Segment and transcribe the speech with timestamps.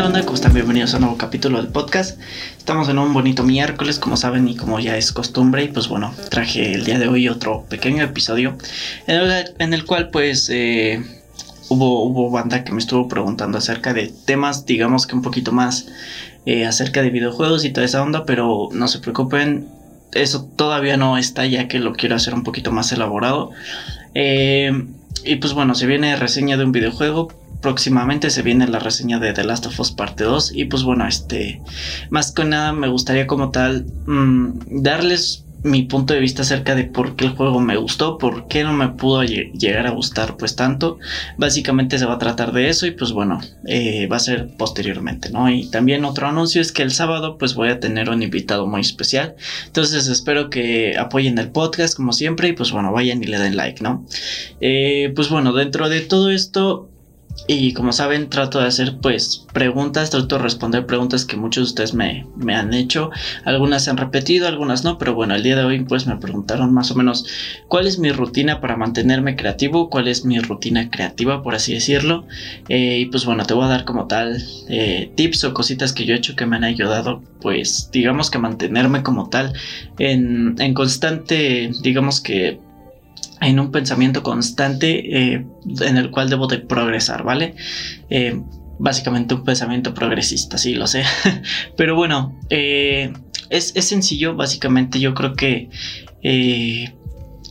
[0.00, 0.22] onda, onda?
[0.22, 0.54] ¿Cómo están?
[0.54, 2.18] Bienvenidos a un nuevo capítulo del podcast.
[2.56, 5.64] Estamos en un bonito miércoles, como saben y como ya es costumbre.
[5.64, 8.56] Y pues bueno, traje el día de hoy otro pequeño episodio
[9.06, 11.04] en el, cual pues eh,
[11.68, 15.88] hubo, hubo banda que me estuvo preguntando acerca de temas, digamos que un poquito más
[16.46, 18.24] eh, acerca de videojuegos y toda esa onda.
[18.24, 19.68] Pero no se preocupen,
[20.14, 23.50] eso todavía no está ya que lo quiero hacer un poquito más elaborado.
[24.14, 24.72] Eh,
[25.26, 27.28] y pues bueno, se viene reseña de un videojuego
[27.60, 31.06] próximamente se viene la reseña de The Last of Us Parte 2 y pues bueno,
[31.06, 31.60] este,
[32.10, 36.84] más que nada me gustaría como tal mm, darles mi punto de vista acerca de
[36.84, 40.56] por qué el juego me gustó, por qué no me pudo llegar a gustar pues
[40.56, 40.98] tanto.
[41.36, 45.30] Básicamente se va a tratar de eso y pues bueno, eh, va a ser posteriormente,
[45.30, 45.50] ¿no?
[45.50, 48.80] Y también otro anuncio es que el sábado pues voy a tener un invitado muy
[48.80, 49.34] especial.
[49.66, 53.56] Entonces espero que apoyen el podcast como siempre y pues bueno, vayan y le den
[53.56, 54.06] like, ¿no?
[54.60, 56.89] Eh, pues bueno, dentro de todo esto
[57.46, 61.68] y como saben, trato de hacer pues preguntas, trato de responder preguntas que muchos de
[61.68, 63.10] ustedes me, me, han hecho.
[63.44, 66.72] Algunas se han repetido, algunas no, pero bueno, el día de hoy pues me preguntaron
[66.72, 67.26] más o menos
[67.68, 72.26] cuál es mi rutina para mantenerme creativo, cuál es mi rutina creativa, por así decirlo.
[72.68, 76.04] Eh, y pues bueno, te voy a dar como tal eh, tips o cositas que
[76.04, 79.54] yo he hecho que me han ayudado pues digamos que mantenerme como tal
[79.98, 82.58] en, en constante, digamos que
[83.40, 85.46] en un pensamiento constante eh,
[85.80, 87.54] en el cual debo de progresar, ¿vale?
[88.10, 88.40] Eh,
[88.78, 91.04] básicamente un pensamiento progresista, sí, lo sé.
[91.76, 93.12] Pero bueno, eh,
[93.48, 95.68] es, es, sencillo, básicamente yo creo que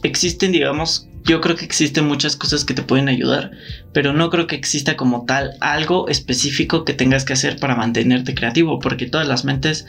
[0.04, 3.52] existen, digamos, yo creo que existen muchas cosas que te pueden ayudar,
[3.94, 8.36] pero no creo que exista como tal algo específico que tengas que hacer para mantenerte
[8.36, 9.86] creativo, porque todas las mentes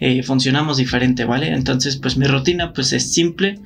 [0.00, 1.52] eh, funcionamos diferente, ¿vale?
[1.52, 3.60] Entonces, pues mi rutina pues es simple,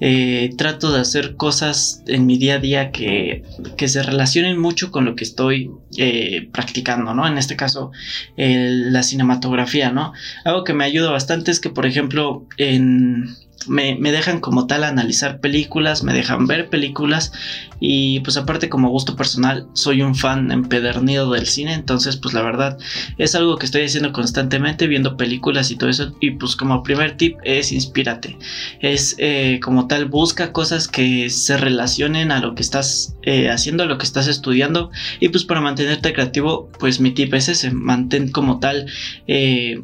[0.00, 3.42] eh, trato de hacer cosas en mi día a día que,
[3.76, 7.26] que se relacionen mucho con lo que estoy eh, practicando, ¿no?
[7.26, 7.92] En este caso,
[8.36, 10.12] la cinematografía, ¿no?
[10.44, 13.36] Algo que me ayuda bastante es que, por ejemplo, en
[13.66, 17.32] me, dejan como tal analizar películas, me dejan ver películas
[17.80, 22.42] y pues aparte como gusto personal soy un fan empedernido del cine, entonces pues la
[22.42, 22.78] verdad
[23.18, 27.16] es algo que estoy haciendo constantemente viendo películas y todo eso y pues como primer
[27.16, 28.38] tip es inspírate,
[28.80, 33.82] es eh, como tal busca cosas que se relacionen a lo que estás eh, haciendo,
[33.82, 37.70] a lo que estás estudiando y pues para mantenerte creativo pues mi tip es ese,
[37.70, 38.86] mantén como tal
[39.26, 39.82] eh,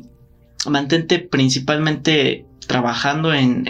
[0.66, 3.64] mantente principalmente trabajando en,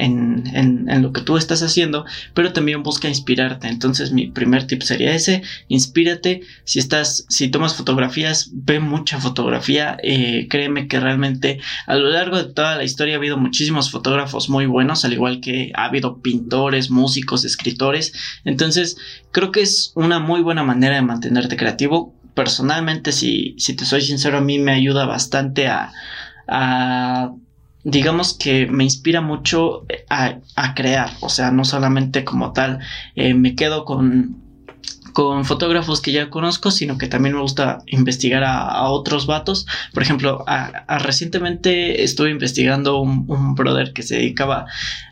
[1.02, 3.68] lo que tú estás haciendo, pero también busca inspirarte.
[3.68, 6.42] Entonces mi primer tip sería ese, inspírate.
[6.64, 9.96] Si estás, si tomas fotografías, ve mucha fotografía.
[10.02, 14.48] Eh, créeme que realmente a lo largo de toda la historia ha habido muchísimos fotógrafos
[14.48, 18.12] muy buenos, al igual que ha habido pintores, músicos, escritores.
[18.44, 18.96] Entonces
[19.32, 22.14] creo que es una muy buena manera de mantenerte creativo.
[22.34, 25.92] Personalmente, si, si te soy sincero, a mí me ayuda bastante a,
[26.48, 27.32] a
[27.84, 32.80] digamos que me inspira mucho a, crear, o sea, no solamente como tal,
[33.14, 34.43] eh, me quedo con,
[35.14, 39.66] con fotógrafos que ya conozco, sino que también me gusta investigar a, otros vatos.
[39.94, 40.44] Por ejemplo,
[40.88, 44.66] recientemente estuve investigando un, brother que se dedicaba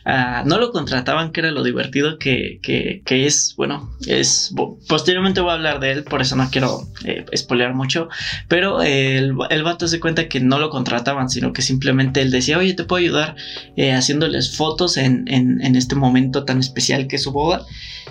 [0.04, 4.52] no lo contrataban, que era lo divertido que, que, es, bueno, es,
[4.88, 7.24] posteriormente voy a hablar de él, por eso no quiero eh,
[7.72, 8.08] mucho,
[8.48, 12.58] pero el, el, vato se cuenta que no lo contrataban, sino que simplemente él decía,
[12.58, 13.36] oye, te puedo ayudar
[13.76, 17.64] eh, haciéndoles fotos en, en, este momento tan especial que es su boda.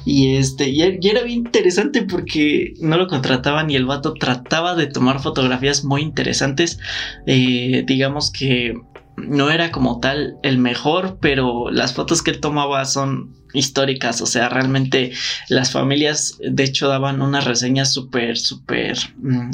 [0.06, 4.88] Y este, y, era bien interesante porque no lo contrataban y el vato trataba de
[4.88, 6.80] tomar fotografías muy interesantes.
[7.26, 8.76] Eh, digamos que
[9.18, 14.26] no era como tal el mejor, pero las fotos que él tomaba son históricas, o
[14.26, 15.12] sea, realmente
[15.50, 19.52] las familias de hecho daban unas reseñas súper, súper, mm,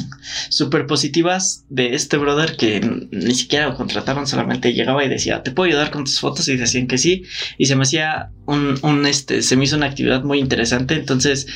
[0.49, 2.79] súper positivas de este brother que
[3.11, 6.57] ni siquiera lo contrataron, solamente llegaba y decía, te puedo ayudar con tus fotos y
[6.57, 7.23] decían que sí,
[7.57, 11.47] y se me hacía un, un este, se me hizo una actividad muy interesante, entonces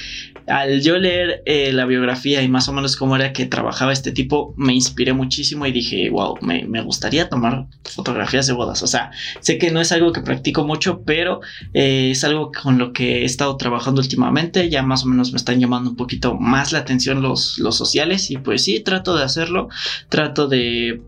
[0.47, 4.11] al yo leer eh, la biografía y más o menos cómo era que trabajaba este
[4.11, 8.81] tipo, me inspiré muchísimo y dije, wow, me, gustaría tomar fotografías de bodas.
[8.81, 11.41] O sea, sé que no es algo que practico mucho, pero
[11.73, 14.69] eh, es algo con lo que he estado trabajando últimamente.
[14.69, 18.31] Ya más o menos me están llamando un poquito más la atención los, los sociales
[18.31, 19.69] y pues sí, trato de hacerlo.
[20.09, 21.01] Trato de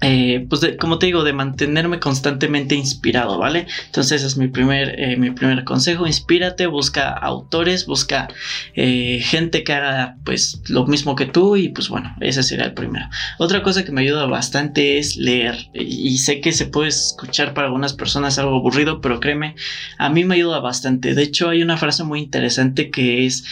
[0.00, 3.66] eh, pues como te digo, de mantenerme constantemente inspirado, ¿vale?
[3.86, 8.28] Entonces ese es mi primer, eh, mi primer consejo, inspírate, busca autores, busca
[8.74, 12.74] eh, gente que haga pues lo mismo que tú y pues bueno, ese sería el
[12.74, 13.06] primero.
[13.38, 17.66] Otra cosa que me ayuda bastante es leer y sé que se puede escuchar para
[17.68, 19.54] algunas personas algo aburrido, pero créeme,
[19.98, 21.14] a mí me ayuda bastante.
[21.14, 23.44] De hecho hay una frase muy interesante que es,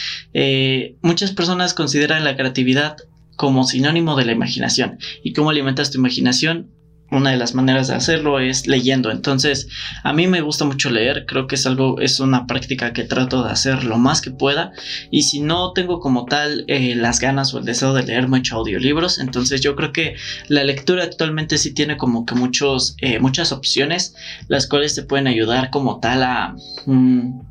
[1.01, 2.97] muchas personas consideran la creatividad
[3.43, 4.99] como sinónimo de la imaginación.
[5.21, 6.71] ¿Y cómo alimentas tu imaginación?
[7.11, 9.11] una de las maneras de hacerlo es leyendo.
[9.11, 9.67] Entonces,
[10.01, 13.43] a mí me gusta mucho leer, creo que es algo, es una práctica que trato
[13.43, 14.71] de hacer lo más que pueda.
[15.11, 18.55] Y si no tengo como tal eh, las ganas o el deseo de leer mucho
[18.55, 20.15] audiolibros, entonces yo creo que
[20.47, 24.15] la lectura actualmente sí tiene como que muchos, eh, muchas opciones,
[24.47, 26.55] las cuales te pueden ayudar como tal a...
[26.87, 27.41] Mm,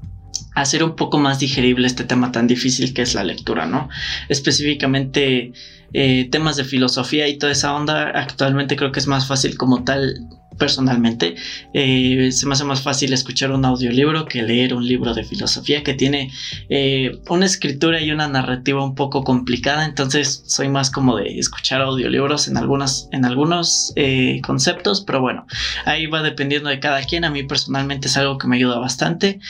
[0.54, 3.88] hacer un poco más digerible este tema tan difícil que es la lectura, ¿no?
[4.28, 5.52] Específicamente
[5.92, 9.84] eh, temas de filosofía y toda esa onda, actualmente creo que es más fácil como
[9.84, 10.28] tal
[10.58, 11.34] personalmente.
[11.72, 15.82] Eh, se me hace más fácil escuchar un audiolibro que leer un libro de filosofía
[15.82, 16.30] que tiene
[16.68, 19.84] eh, una escritura y una narrativa un poco complicada.
[19.84, 23.94] Entonces soy más como de escuchar audiolibros en, algunas, en algunos
[24.42, 25.02] conceptos.
[25.06, 25.46] Pero bueno,
[25.84, 27.24] ahí va dependiendo de cada quien.
[27.24, 29.40] A mí personalmente es algo que me ayuda bastante.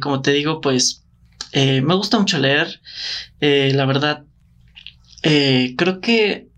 [0.00, 1.02] como te digo, pues
[1.54, 2.80] me gusta mucho leer.
[3.40, 4.25] la verdad,
[5.28, 6.48] eh, creo que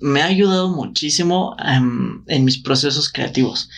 [0.00, 3.70] me ha ayudado muchísimo em, en mis procesos creativos.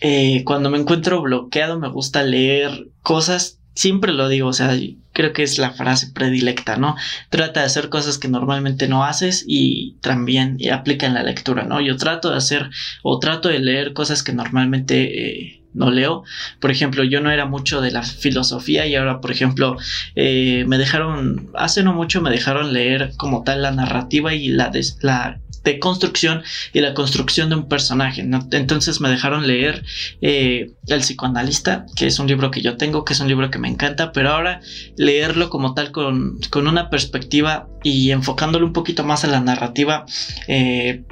[0.00, 4.76] Eh, cuando me encuentro bloqueado me gusta leer cosas, siempre lo digo, o sea,
[5.12, 6.96] creo que es la frase predilecta, ¿no?
[7.30, 11.80] Trata de hacer cosas que normalmente no haces y también aplica en la lectura, ¿no?
[11.80, 12.70] Yo trato de hacer
[13.02, 15.54] o trato de leer cosas que normalmente...
[15.54, 16.24] Eh, no leo.
[16.60, 19.76] Por ejemplo, yo no era mucho de la filosofía y ahora, por ejemplo,
[20.14, 24.70] eh, me dejaron, hace no mucho me dejaron leer como tal la narrativa y la,
[24.70, 26.42] de, la deconstrucción
[26.72, 28.26] y la construcción de un personaje.
[28.52, 29.84] Entonces me dejaron leer
[30.20, 33.58] eh, El psicoanalista, que es un libro que yo tengo, que es un libro que
[33.58, 34.60] me encanta, pero ahora
[34.96, 40.06] leerlo como tal con, con una perspectiva y enfocándolo un poquito más a la narrativa.
[40.48, 41.04] Eh,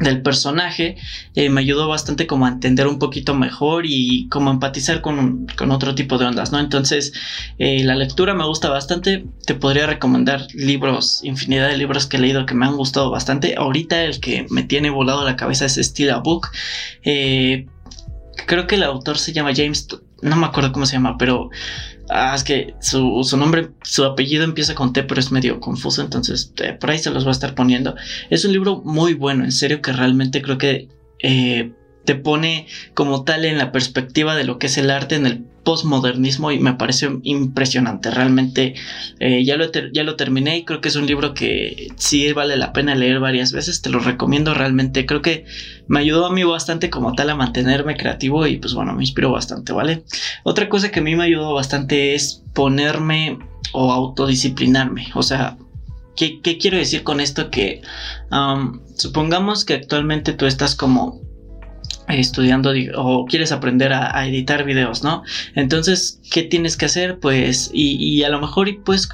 [0.00, 0.96] del personaje
[1.34, 5.70] eh, me ayudó bastante como a entender un poquito mejor y como empatizar con, con
[5.70, 6.58] otro tipo de ondas, ¿no?
[6.58, 7.12] Entonces
[7.58, 12.20] eh, la lectura me gusta bastante, te podría recomendar libros, infinidad de libros que he
[12.20, 15.76] leído que me han gustado bastante, ahorita el que me tiene volado la cabeza es
[15.76, 16.48] Still a Book,
[17.04, 17.66] eh,
[18.46, 19.86] creo que el autor se llama James,
[20.24, 21.50] no me acuerdo cómo se llama, pero
[22.10, 26.52] Ah, es que su, nombre, su apellido empieza con T, pero es medio confuso, entonces
[26.58, 27.94] eh, por ahí se los voy a estar poniendo.
[28.28, 30.88] Es un libro muy bueno, en serio que realmente creo que
[31.20, 31.72] eh,
[32.04, 35.44] te pone como tal en la perspectiva de lo que es el arte en el
[35.64, 38.10] postmodernismo y me parece impresionante.
[38.10, 38.74] Realmente
[39.18, 42.56] eh, ya, lo ya lo terminé y creo que es un libro que sí vale
[42.56, 43.82] la pena leer varias veces.
[43.82, 45.06] Te lo recomiendo realmente.
[45.06, 45.46] Creo que
[45.88, 49.32] me ayudó a mí bastante como tal a mantenerme creativo y pues bueno, me inspiró
[49.32, 50.04] bastante, ¿vale?
[50.44, 53.38] Otra cosa que a mí me ayudó bastante es ponerme
[53.72, 55.08] o autodisciplinarme.
[55.14, 55.56] O sea,
[56.16, 57.50] ¿qué, quiero decir con esto?
[57.50, 57.80] Que
[58.96, 61.20] supongamos que actualmente tú estás como
[62.08, 65.22] estudiando o quieres aprender a, editar videos, ¿no?
[65.54, 67.18] Entonces, ¿qué tienes que hacer?
[67.18, 69.08] Pues, y, a lo mejor puedes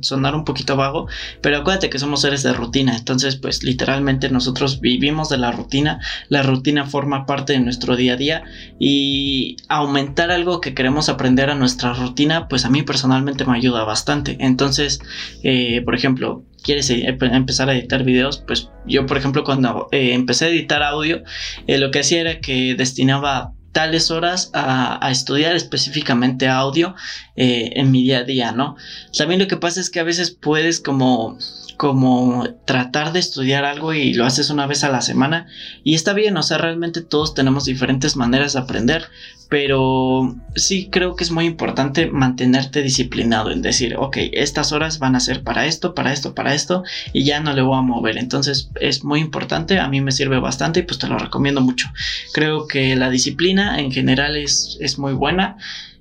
[0.00, 1.06] sonar un poquito vago,
[1.40, 6.00] pero acuérdate que somos seres de rutina, entonces, pues literalmente nosotros vivimos de la rutina,
[6.28, 8.44] la rutina forma parte de nuestro día a día
[8.78, 13.84] y aumentar algo que queremos aprender a nuestra rutina, pues a mí personalmente me ayuda
[13.84, 14.36] bastante.
[14.40, 15.00] Entonces,
[15.42, 20.12] eh, por ejemplo, quieres eh, empezar a editar videos, pues yo por ejemplo cuando eh,
[20.12, 21.22] empecé a editar audio,
[21.66, 26.94] eh, lo que hacía era que destinaba tales horas a, estudiar específicamente audio
[27.36, 28.76] en mi día a día, ¿no?
[29.16, 31.38] También lo que pasa es que a veces puedes como
[31.80, 35.46] como tratar de estudiar algo y lo haces una vez a la semana
[35.82, 39.08] y está bien, o sea, realmente todos tenemos diferentes maneras de aprender,
[39.48, 45.16] pero sí creo que es muy importante mantenerte disciplinado en decir, ok, estas horas van
[45.16, 46.84] a ser para esto, para esto, para esto
[47.14, 50.38] y ya no le voy a mover, entonces es muy importante, a mí me sirve
[50.38, 51.88] bastante y pues te lo recomiendo mucho.
[52.34, 55.56] Creo que la disciplina en general es, es muy buena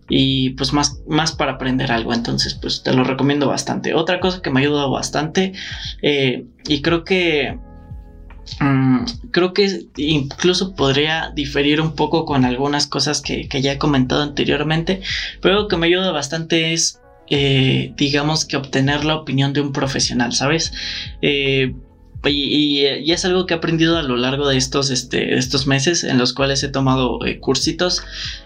[0.09, 2.13] y pues más, más para aprender algo.
[2.13, 3.93] Entonces, pues te lo recomiendo bastante.
[3.93, 5.53] Otra cosa que me ha ayudado bastante
[6.01, 7.57] eh, y creo que
[8.59, 14.23] mm, creo que incluso podría diferir un poco con algunas cosas que, ya he comentado
[14.23, 15.01] anteriormente,
[15.41, 16.99] pero lo que me ayuda bastante es,
[17.29, 20.73] eh, digamos que obtener la opinión de un profesional, ¿sabes?
[21.21, 21.75] Eh,
[22.27, 26.17] y, es algo que he aprendido a lo largo de estos, este, estos meses en
[26.17, 28.03] los cuales he tomado eh, cursitos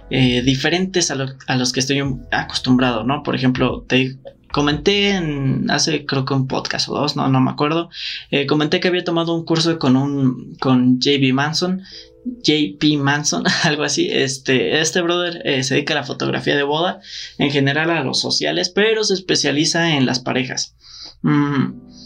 [0.10, 3.24] eh, diferentes a, los que estoy acostumbrado, ¿no?
[3.24, 4.18] Por ejemplo, te
[4.51, 7.89] comenté en, hace creo que un podcast o dos, no, no me acuerdo,
[8.30, 11.82] eh, comenté que había tomado un curso con un con JB Manson,
[12.25, 14.08] JP Manson, algo así.
[14.12, 17.01] Este, este brother se dedica a la fotografía de boda,
[17.39, 20.75] en general a los sociales, pero se especializa en las parejas.
[21.24, 22.02] Mm,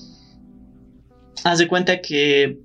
[1.44, 2.60] haz de cuenta que,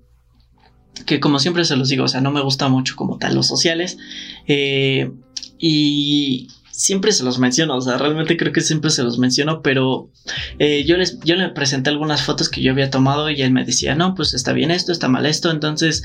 [1.07, 3.47] que como siempre se los digo, o sea, no me gusta mucho como tal los
[3.47, 3.99] sociales.
[4.47, 5.11] Eh,
[5.59, 10.11] y siempre se los menciono, o sea, realmente creo que siempre se los menciono, pero
[10.59, 13.65] eh, yo, les, yo le presenté algunas fotos que yo había tomado y él me
[13.65, 16.03] decía, no, pues está bien esto, está mal esto, entonces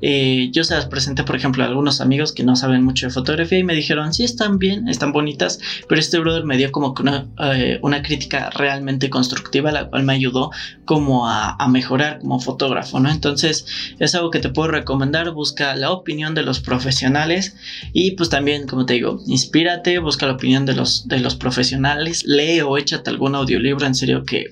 [0.00, 3.58] yo se las presenté, por ejemplo, a algunos amigos que no saben mucho de fotografía
[3.58, 7.26] y me dijeron, sí, están bien, están bonitas, pero este brother me dio como una,
[7.54, 10.50] eh, una crítica realmente constructiva, la cual me ayudó
[10.84, 13.10] como a, a, mejorar como fotógrafo, ¿no?
[13.10, 13.66] Entonces
[13.98, 17.56] es algo que te puedo recomendar, busca la opinión de los profesionales
[17.92, 22.24] y pues también, como te digo, inspírate, busca la opinión de los, de los profesionales,
[22.24, 24.46] lee o échate algún audiolibro, en serio que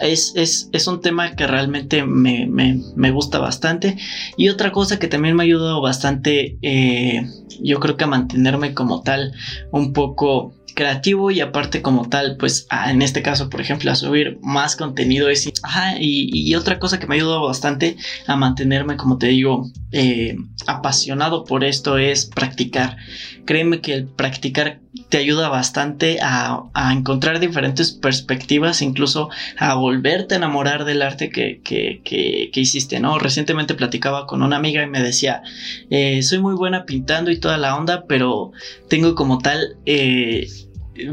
[0.00, 3.96] es, es, es, un tema que realmente me, me, me, gusta bastante.
[4.36, 7.26] Y otra cosa que también me ha ayudado bastante, eh,
[7.60, 9.32] yo creo que a mantenerme como tal
[9.70, 14.38] un poco creativo y aparte como tal, pues en este caso, por ejemplo, a subir
[14.42, 15.50] más contenido es...
[15.64, 17.96] Ajá, y, otra cosa que me ha ayudado bastante
[18.28, 20.36] a mantenerme, como te digo, eh,
[20.68, 22.96] apasionado por esto es practicar.
[23.44, 30.38] Créeme que el practicar te ayuda bastante a, encontrar diferentes perspectivas, incluso a volverte a
[30.38, 33.18] enamorar del arte que, que, que, hiciste, ¿no?
[33.18, 35.42] Recientemente platicaba con una amiga y me decía,
[35.90, 38.52] eh, soy muy buena pintando y toda la onda, pero
[38.88, 39.76] tengo como tal...
[39.86, 40.48] Eh,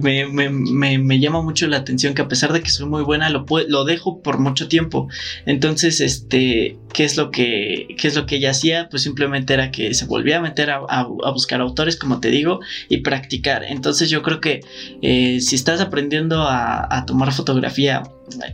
[0.01, 0.49] me, me,
[0.97, 3.85] me, llama mucho la atención que a pesar de que soy muy buena, lo, lo
[3.85, 5.07] dejo por mucho tiempo.
[5.45, 8.89] Entonces, este, ¿qué es lo que, qué es lo que ella hacía?
[8.89, 12.59] Pues simplemente era que se volvía a meter a, a, buscar autores, como te digo,
[12.89, 13.63] y practicar.
[13.63, 14.61] Entonces yo creo que
[15.01, 18.03] eh, si estás aprendiendo a, a tomar fotografía,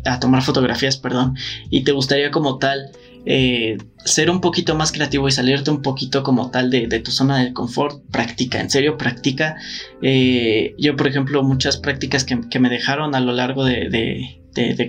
[0.05, 1.35] a tomar fotografías, perdón,
[1.69, 2.91] y te gustaría como tal
[3.25, 7.43] eh, ser un poquito más creativo y salirte un poquito como tal de, tu zona
[7.43, 9.57] de confort, practica, en serio, practica.
[10.01, 14.37] Eh, yo, por ejemplo, muchas prácticas que, me dejaron a lo largo de,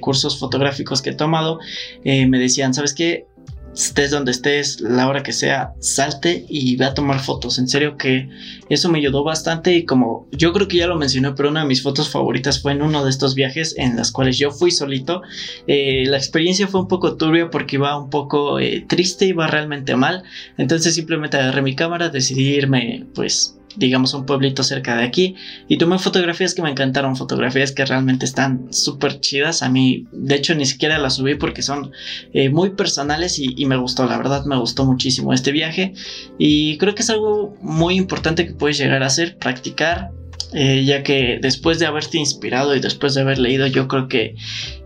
[0.00, 1.58] cursos fotográficos que he tomado,
[2.04, 3.26] eh, me decían, ¿sabes qué?
[3.74, 7.58] Estés donde estés, la hora que sea, salte y ve a tomar fotos.
[7.58, 8.28] En serio que
[8.68, 11.66] eso me ayudó bastante y como yo creo que ya lo mencioné, pero una de
[11.66, 15.22] mis fotos favoritas fue en uno de estos viajes en las cuales yo fui solito.
[15.66, 19.96] Eh, la experiencia fue un poco turbia porque iba un poco eh, triste, iba realmente
[19.96, 20.22] mal.
[20.58, 25.34] Entonces simplemente agarré mi cámara, decidí irme pues digamos, un pueblito cerca de aquí.
[25.68, 29.62] Y tomé fotografías que me encantaron, fotografías que realmente están súper chidas.
[29.62, 31.92] A mí, de hecho, ni siquiera las subí porque son
[32.32, 35.94] eh, muy personales y, me gustó, la verdad, me gustó muchísimo este viaje.
[36.38, 40.10] Y creo que es algo muy importante que puedes llegar a hacer, practicar.
[40.54, 44.34] Eh, ya que después de haberte inspirado y después de haber leído, yo creo que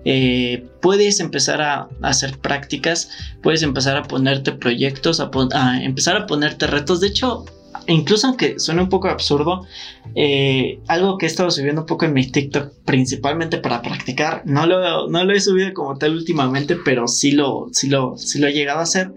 [0.04, 3.10] eh, puedes empezar a, hacer prácticas,
[3.42, 7.00] puedes empezar a ponerte proyectos, a, a empezar a ponerte retos.
[7.00, 7.44] De hecho,
[7.88, 9.66] incluso aunque suene un poco absurdo,
[10.14, 14.66] eh, algo que he estado subiendo un poco en mi TikTok, principalmente para practicar, no
[14.66, 18.48] lo, no lo he subido como tal últimamente, pero sí lo, sí lo, sí lo
[18.48, 19.12] he llegado a hacer,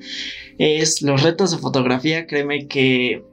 [0.57, 2.27] es los retos de fotografía.
[2.27, 3.23] Créeme que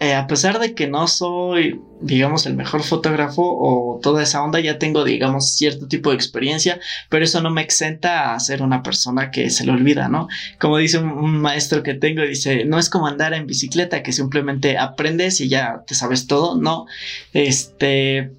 [0.00, 4.60] eh, a pesar de que no soy, digamos, el mejor fotógrafo o toda esa onda,
[4.60, 8.82] ya tengo, digamos, cierto tipo de experiencia, pero eso no me exenta a ser una
[8.82, 10.28] persona que se le olvida, ¿no?
[10.58, 14.78] Como dice un, maestro que tengo, dice, no es como andar en bicicleta, que simplemente
[14.78, 16.86] aprendes y ya te sabes todo, no,
[17.32, 18.32] este,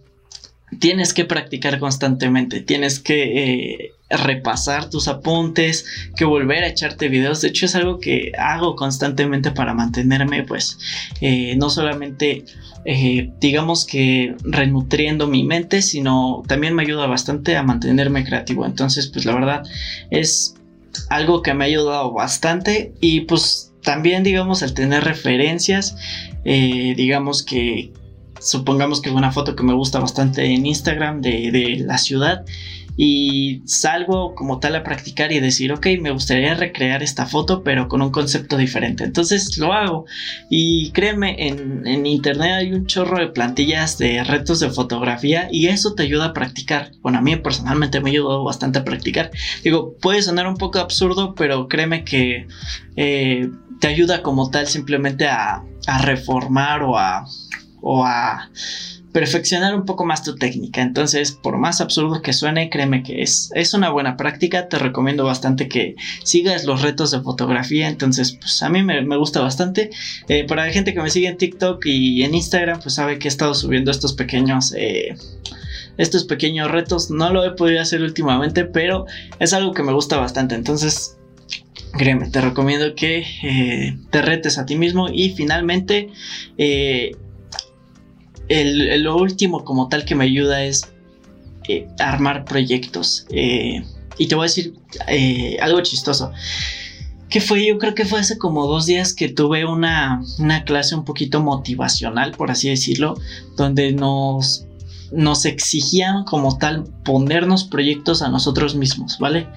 [0.80, 5.86] tienes que practicar constantemente, tienes que eh, repasar tus apuntes,
[6.16, 7.42] que volver a echarte videos.
[7.42, 10.78] De hecho es algo que hago constantemente para mantenerme pues
[11.22, 12.46] eh, no solamente
[12.86, 18.66] eh, digamos que renutriendo mi mente, sino también me ayuda bastante a mantenerme creativo.
[18.66, 19.64] Entonces pues la verdad
[20.10, 20.56] es
[21.10, 25.96] algo que me ha ayudado bastante y pues también digamos el tener referencias,
[26.44, 27.92] digamos que
[28.40, 32.46] supongamos que una foto que me gusta bastante en Instagram de, la ciudad
[32.98, 37.88] y salgo como tal a practicar y decir, ok, me gustaría recrear esta foto, pero
[37.88, 39.04] con un concepto diferente.
[39.04, 40.06] Entonces lo hago.
[40.50, 45.68] Y créeme, en, en, internet hay un chorro de plantillas de retos de fotografía y
[45.68, 46.92] eso te ayuda a practicar.
[47.02, 49.30] Bueno, a mí personalmente me ayudado bastante a practicar.
[49.64, 52.48] Digo, puede sonar un poco absurdo, pero créeme que
[52.96, 53.48] eh,
[53.80, 57.26] te ayuda como tal simplemente a, a reformar o a
[57.82, 58.50] o a
[59.12, 60.82] perfeccionar un poco más tu técnica.
[60.82, 64.68] Entonces, por más absurdo que suene, créeme que es, es una buena práctica.
[64.70, 67.88] Te recomiendo bastante que sigas los retos de fotografía.
[67.88, 69.90] Entonces, pues a mí me, gusta bastante.
[70.28, 73.28] Eh, para la gente que me sigue en TikTok y en Instagram, pues sabe que
[73.28, 74.74] he estado subiendo estos pequeños...
[74.78, 75.16] Eh,
[75.98, 79.08] estos pequeños retos no lo he podido hacer últimamente, pero
[79.40, 80.54] es algo que me gusta bastante.
[80.54, 81.18] Entonces,
[81.98, 86.10] créeme, te recomiendo que eh, te retes a ti mismo y finalmente
[88.50, 90.90] lo último como tal que me ayuda es
[91.68, 93.26] eh, armar proyectos.
[93.30, 93.84] Eh,
[94.18, 94.74] y te voy a decir
[95.08, 96.32] eh, algo chistoso.
[97.30, 97.66] ¿Qué fue?
[97.66, 101.42] Yo creo que fue hace como dos días que tuve una, una clase un poquito
[101.42, 103.16] motivacional, por así decirlo,
[103.58, 104.66] donde nos,
[105.12, 109.48] nos exigían como tal ponernos proyectos a nosotros mismos, ¿vale?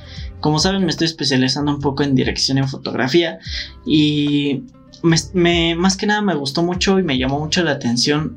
[0.40, 3.38] Como saben, me estoy especializando un poco en dirección en fotografía
[3.86, 4.64] y
[5.02, 8.36] más que nada me gustó mucho y me llamó mucho la atención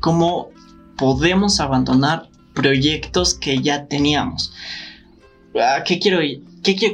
[0.00, 0.50] cómo
[0.96, 4.52] podemos abandonar proyectos que ya teníamos.
[5.54, 6.42] ¿A qué quiero ir?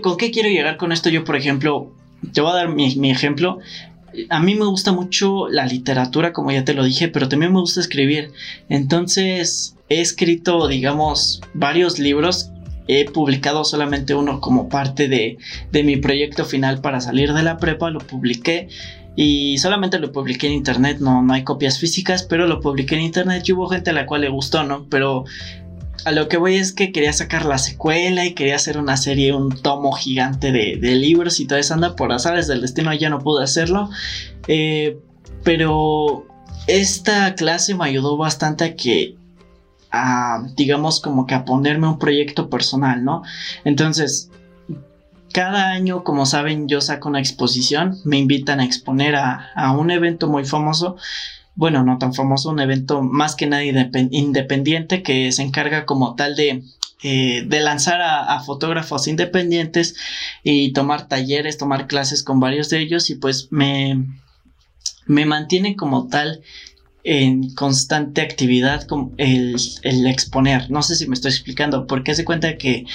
[0.02, 1.08] ¿Con qué quiero llegar con esto?
[1.08, 1.92] Yo, por ejemplo,
[2.32, 3.58] te voy a dar mi, mi ejemplo.
[4.30, 7.60] A mí me gusta mucho la literatura, como ya te lo dije, pero también me
[7.60, 8.30] gusta escribir.
[8.68, 12.50] Entonces, he escrito, digamos, varios libros
[12.86, 15.38] he publicado solamente uno como parte de,
[15.72, 18.68] de, mi proyecto final para salir de la prepa, lo publiqué
[19.16, 23.02] y solamente lo publiqué en internet, no, no hay copias físicas, pero lo publiqué en
[23.02, 24.86] internet y hubo gente a la cual le gustó, ¿no?
[24.88, 25.24] Pero
[26.04, 29.32] a lo que voy es que quería sacar la secuela y quería hacer una serie,
[29.32, 33.08] un tomo gigante de, de libros y todo eso anda por azares del destino, ya
[33.08, 33.88] no pude hacerlo.
[34.48, 34.98] Eh,
[35.42, 36.26] pero
[36.66, 39.16] esta clase me ayudó bastante a que
[39.90, 43.22] a, digamos, como que a ponerme un proyecto personal, ¿no?
[43.64, 44.30] Entonces,
[45.34, 50.28] cada año, como saben, yo saco una exposición, me invitan a exponer a, un evento
[50.28, 50.96] muy famoso,
[51.56, 56.36] bueno, no tan famoso, un evento más que nada independiente que se encarga como tal
[56.36, 56.62] de,
[57.02, 59.96] eh, de lanzar a, fotógrafos independientes
[60.44, 64.06] y tomar talleres, tomar clases con varios de ellos y pues me,
[65.06, 66.42] me mantiene como tal
[67.04, 68.86] en constante actividad
[69.18, 70.70] el, exponer.
[70.70, 72.86] No sé si me estoy explicando, porque se cuenta que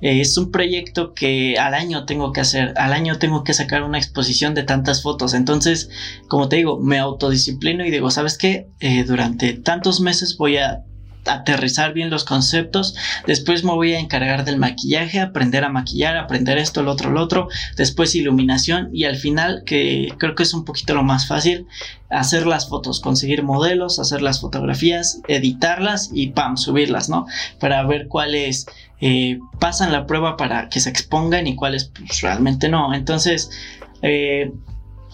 [0.00, 3.82] eh, es un proyecto que al año tengo que hacer, al año tengo que sacar
[3.82, 5.34] una exposición de tantas fotos.
[5.34, 5.90] Entonces,
[6.28, 8.68] como te digo, me autodisciplino y digo, ¿sabes qué?
[8.80, 10.82] Eh, durante tantos meses voy a
[11.26, 12.94] aterrizar bien los conceptos.
[13.26, 17.22] Después me voy a encargar del maquillaje, aprender a maquillar, aprender esto, lo otro, lo
[17.22, 17.48] otro.
[17.76, 21.66] Después iluminación y al final, que creo que es un poquito lo más fácil,
[22.08, 27.26] hacer las fotos, conseguir modelos, hacer las fotografías, editarlas y pam, subirlas, ¿no?
[27.58, 28.66] Para ver cuáles
[29.00, 32.92] eh, pasan la prueba para que se expongan y cuáles pues, realmente no.
[32.94, 33.50] Entonces,
[34.02, 34.52] eh,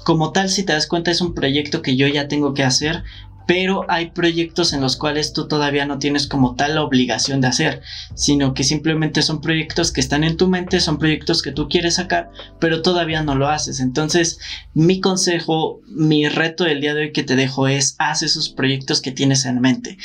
[0.05, 3.03] como tal, si te das cuenta, es un proyecto que yo ya tengo que hacer
[3.47, 7.49] pero hay proyectos en los cuales tú todavía no tienes como tal la obligación de
[7.49, 7.83] hacer,
[8.15, 11.95] sino que simplemente son proyectos que están en tu mente, son proyectos que tú quieres
[11.95, 13.81] sacar, pero todavía no lo haces.
[13.81, 14.39] Entonces,
[14.75, 19.01] mi consejo, mi reto del día de hoy que te dejo es haz esos proyectos
[19.01, 19.97] que tienes en mente.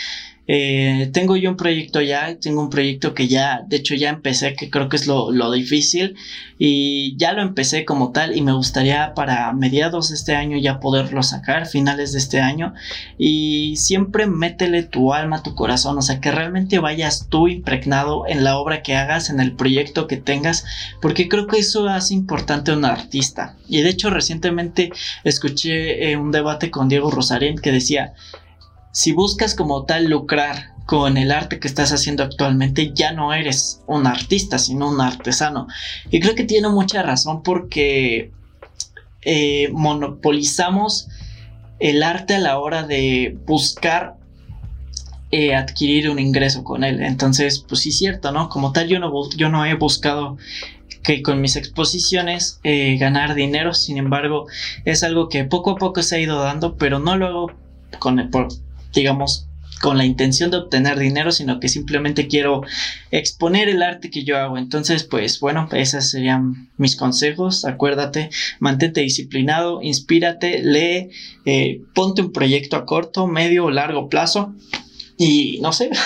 [0.53, 4.53] Eh, tengo yo un proyecto ya, tengo un proyecto que ya, de hecho ya empecé,
[4.53, 6.17] que creo que es lo, difícil,
[6.57, 10.81] y ya lo empecé como tal y me gustaría para mediados de este año ya
[10.81, 12.73] poderlo sacar, finales de este año,
[13.17, 18.43] y siempre métele tu alma, tu corazón, o sea, que realmente vayas tú impregnado en
[18.43, 20.65] la obra que hagas, en el proyecto que tengas,
[21.01, 23.55] porque creo que eso hace importante a un artista.
[23.69, 24.91] Y de hecho recientemente
[25.23, 28.15] escuché eh, un debate con Diego Rosarín que decía,
[28.91, 33.81] si buscas como tal lucrar con el arte que estás haciendo actualmente, ya no eres
[33.87, 35.67] un artista, sino un artesano.
[36.09, 38.31] Y creo que tiene mucha razón porque
[39.21, 41.07] eh, monopolizamos
[41.79, 44.17] el arte a la hora de buscar
[45.31, 47.01] eh, adquirir un ingreso con él.
[47.01, 48.49] Entonces, pues sí es cierto, ¿no?
[48.49, 50.37] Como tal, yo no, yo no he buscado
[51.03, 54.47] que con mis exposiciones eh, ganar dinero, sin embargo,
[54.85, 57.51] es algo que poco a poco se ha ido dando, pero no lo hago
[57.99, 58.29] con el,
[58.93, 59.47] digamos,
[59.81, 62.61] con la intención de obtener dinero, sino que simplemente quiero
[63.09, 64.57] exponer el arte que yo hago.
[64.57, 67.65] Entonces, pues bueno, esos serían mis consejos.
[67.65, 71.09] Acuérdate, mantente disciplinado, inspírate, lee,
[71.45, 74.53] eh, ponte un proyecto a corto, medio o largo plazo
[75.17, 75.89] y no sé.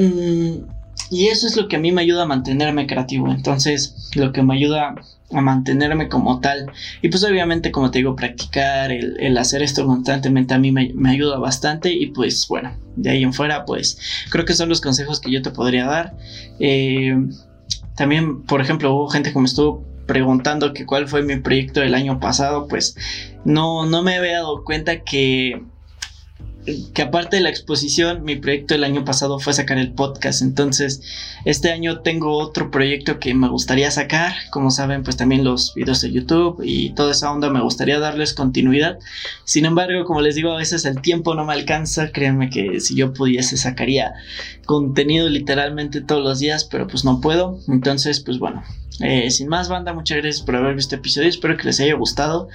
[0.00, 0.68] Mm,
[1.10, 3.32] y eso es lo que a mí me ayuda a mantenerme creativo.
[3.32, 4.94] Entonces, lo que me ayuda
[5.32, 6.70] a mantenerme como tal.
[7.02, 11.38] Y pues obviamente, como te digo, practicar, el, hacer esto constantemente a mí me, ayuda
[11.38, 11.92] bastante.
[11.92, 13.98] Y pues bueno, de ahí en fuera, pues
[14.30, 16.16] creo que son los consejos que yo te podría dar.
[16.60, 17.16] Eh,
[17.96, 21.94] también, por ejemplo, hubo gente que me estuvo preguntando que cuál fue mi proyecto del
[21.94, 22.96] año pasado, pues
[23.44, 25.62] no, no me había dado cuenta que
[26.94, 30.42] que aparte de la exposición, mi proyecto el año pasado fue sacar el podcast.
[30.42, 31.02] Entonces,
[31.44, 34.32] este año tengo otro proyecto que me gustaría sacar.
[34.50, 38.34] Como saben, pues también los videos de YouTube y toda esa onda me gustaría darles
[38.34, 38.98] continuidad.
[39.44, 42.10] Sin embargo, como les digo, a veces el tiempo no me alcanza.
[42.12, 44.14] Créanme que si yo pudiese sacaría
[44.66, 47.58] contenido literalmente todos los días, pero pues no puedo.
[47.68, 48.62] Entonces, pues bueno,
[49.00, 51.94] eh, sin más banda, muchas gracias por haber visto este episodio, espero que les haya
[51.94, 52.48] gustado.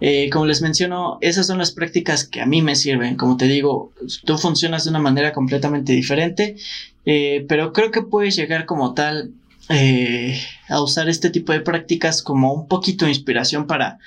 [0.00, 3.16] Eh, como les menciono, esas son las prácticas que a mí me sirven.
[3.16, 3.92] Como te digo,
[4.24, 6.56] tú funcionas de una manera completamente diferente,
[7.04, 9.30] eh, pero creo que puedes llegar como tal
[9.68, 13.98] eh, a usar este tipo de prácticas como un poquito de inspiración para,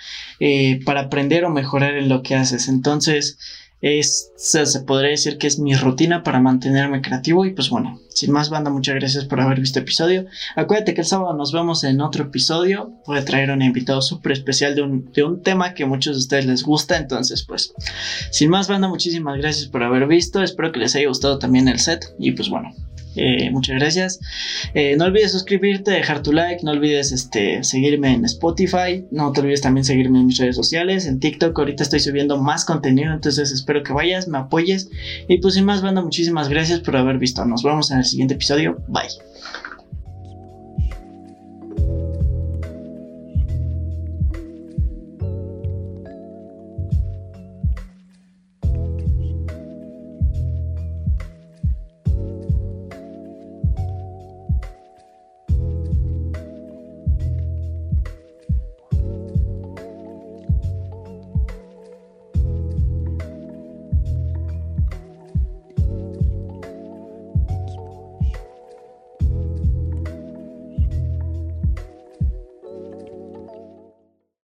[0.85, 2.67] para aprender o mejorar en lo que haces.
[2.67, 3.37] Entonces,
[3.81, 8.31] es, se, podría decir que es mi rutina para mantenerme creativo y pues bueno, sin
[8.31, 10.25] más banda, muchas gracias por haber visto el episodio.
[10.55, 12.91] Acuérdate que el sábado nos vemos en otro episodio.
[13.05, 16.15] Voy a traer un invitado súper especial de un, de un tema que a muchos
[16.15, 16.97] de ustedes les gusta.
[16.97, 17.73] Entonces pues,
[18.31, 20.43] sin más banda, muchísimas gracias por haber visto.
[20.43, 22.73] Espero que les haya gustado también el set y pues bueno,
[23.15, 24.19] eh, muchas gracias.
[24.73, 29.41] Eh, no olvides suscribirte, dejar tu like, no olvides este, seguirme en Spotify, no te
[29.41, 33.51] olvides también seguirme en mis redes sociales, en TikTok, ahorita estoy subiendo más contenido, entonces
[33.51, 34.89] espero que vayas, me apoyes
[35.27, 37.43] y pues sin más, banda, muchísimas gracias por haber visto.
[37.45, 38.77] Nos vemos en el siguiente episodio.
[38.87, 39.68] Bye.